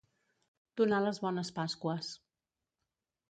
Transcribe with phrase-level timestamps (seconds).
[0.81, 2.09] Donar les bones pasqües.